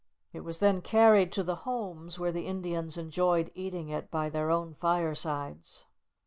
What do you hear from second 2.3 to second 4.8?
the Indians enjoyed eating it by their own